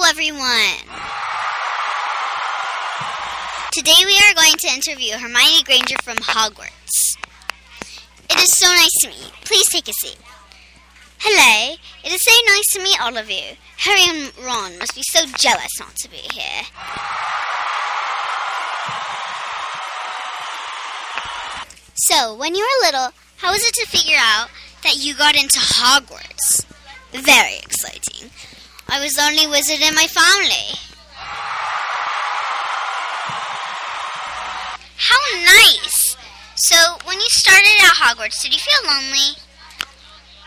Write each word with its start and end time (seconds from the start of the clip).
everyone! 0.00 0.40
Today 3.72 3.92
we 4.06 4.16
are 4.16 4.34
going 4.34 4.54
to 4.58 4.68
interview 4.68 5.12
Hermione 5.12 5.62
Granger 5.64 5.96
from 6.02 6.16
Hogwarts. 6.16 7.16
It 8.30 8.38
is 8.38 8.56
so 8.56 8.66
nice 8.68 8.90
to 9.02 9.08
meet 9.08 9.18
you. 9.18 9.32
Please 9.44 9.68
take 9.68 9.88
a 9.88 9.92
seat. 9.92 10.18
Hello. 11.18 11.76
It 12.04 12.12
is 12.12 12.22
so 12.22 12.32
nice 12.46 12.66
to 12.72 12.82
meet 12.82 13.00
all 13.02 13.16
of 13.16 13.30
you. 13.30 13.56
Harry 13.78 14.00
and 14.08 14.32
Ron 14.44 14.78
must 14.78 14.94
be 14.94 15.02
so 15.02 15.26
jealous 15.36 15.78
not 15.78 15.94
to 15.96 16.10
be 16.10 16.16
here. 16.16 16.64
So, 21.94 22.34
when 22.34 22.54
you 22.54 22.62
were 22.62 22.86
little, 22.86 23.10
how 23.36 23.52
was 23.52 23.62
it 23.62 23.74
to 23.74 23.86
figure 23.86 24.18
out 24.18 24.48
that 24.84 24.96
you 24.96 25.14
got 25.14 25.36
into 25.36 25.58
Hogwarts? 25.58 26.64
Very 27.12 27.58
exciting. 27.58 28.30
I 28.92 29.00
was 29.00 29.14
the 29.16 29.22
only 29.22 29.46
wizard 29.46 29.80
in 29.80 29.94
my 29.94 30.04
family. 30.04 30.76
How 35.00 35.16
nice! 35.48 36.14
So, 36.56 36.76
when 37.08 37.16
you 37.16 37.26
started 37.30 37.72
at 37.80 37.96
Hogwarts, 37.96 38.42
did 38.42 38.52
you 38.52 38.60
feel 38.60 38.84
lonely? 38.84 39.40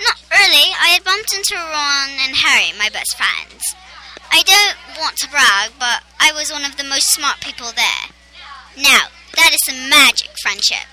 Not 0.00 0.16
really. 0.32 0.72
I 0.72 0.88
had 0.88 1.04
bumped 1.04 1.34
into 1.34 1.54
Ron 1.54 2.16
and 2.24 2.34
Harry, 2.34 2.72
my 2.78 2.88
best 2.88 3.14
friends. 3.14 3.60
I 4.32 4.40
don't 4.40 4.98
want 4.98 5.18
to 5.18 5.28
brag, 5.28 5.72
but 5.78 6.00
I 6.18 6.32
was 6.32 6.50
one 6.50 6.64
of 6.64 6.78
the 6.78 6.84
most 6.84 7.12
smart 7.12 7.40
people 7.40 7.72
there. 7.76 8.08
Now, 8.74 9.08
that 9.36 9.52
is 9.52 9.60
some 9.66 9.90
magic 9.90 10.30
friendship. 10.40 10.88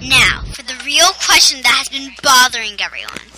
Now, 0.00 0.44
for 0.54 0.62
the 0.62 0.80
real 0.86 1.12
question 1.38 1.62
that 1.62 1.86
has 1.86 1.88
been 1.94 2.10
bothering 2.18 2.74
everyone. 2.82 3.30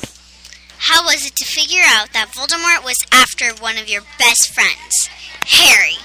How 0.88 1.04
was 1.04 1.20
it 1.28 1.36
to 1.36 1.44
figure 1.44 1.84
out 1.84 2.16
that 2.16 2.32
Voldemort 2.32 2.80
was 2.80 2.96
after 3.12 3.52
one 3.60 3.76
of 3.76 3.92
your 3.92 4.00
best 4.16 4.56
friends, 4.56 5.12
Harry? 5.44 6.00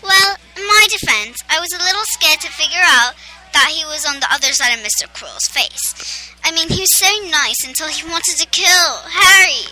Well, 0.00 0.40
in 0.56 0.64
my 0.64 0.88
defense, 0.88 1.36
I 1.52 1.60
was 1.60 1.68
a 1.76 1.84
little 1.84 2.08
scared 2.08 2.40
to 2.40 2.56
figure 2.56 2.80
out 2.80 3.12
that 3.52 3.76
he 3.76 3.84
was 3.84 4.08
on 4.08 4.24
the 4.24 4.32
other 4.32 4.56
side 4.56 4.72
of 4.72 4.80
Mr. 4.80 5.04
Quirrell's 5.12 5.52
face. 5.52 6.32
I 6.40 6.48
mean, 6.48 6.72
he 6.72 6.80
was 6.80 6.96
so 6.96 7.12
nice 7.28 7.60
until 7.60 7.92
he 7.92 8.08
wanted 8.08 8.40
to 8.40 8.48
kill 8.48 9.04
Harry. 9.04 9.68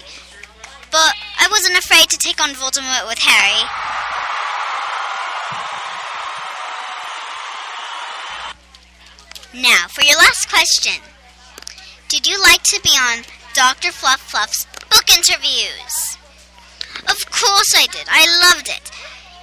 But 0.92 1.16
I 1.40 1.48
wasn't 1.48 1.80
afraid 1.80 2.12
to 2.12 2.20
take 2.20 2.36
on 2.36 2.52
Voldemort 2.52 3.08
with 3.08 3.24
Harry. 3.24 3.64
Now, 9.54 9.88
for 9.88 10.02
your 10.02 10.16
last 10.18 10.48
question. 10.50 11.00
Did 12.08 12.26
you 12.26 12.40
like 12.42 12.62
to 12.64 12.80
be 12.82 12.90
on 12.90 13.24
Dr. 13.54 13.92
Fluff 13.92 14.20
Fluff's 14.20 14.66
book 14.90 15.08
interviews? 15.08 16.18
Of 17.08 17.24
course 17.30 17.74
I 17.74 17.86
did. 17.90 18.06
I 18.10 18.26
loved 18.52 18.68
it. 18.68 18.90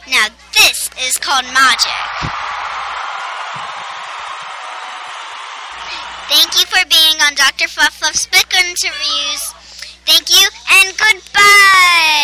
Now, 0.08 0.28
this 0.54 0.90
is 1.02 1.18
called 1.18 1.46
magic. 1.46 1.90
Thank 6.30 6.54
you 6.60 6.66
for 6.66 6.86
being 6.88 7.22
on 7.22 7.34
Dr. 7.34 7.68
Fluff 7.68 7.94
Fluff's 7.98 8.28
book 8.28 8.54
interviews. 8.54 9.42
Thank 10.06 10.30
you 10.30 10.48
and 10.70 10.96
goodbye. 10.98 12.15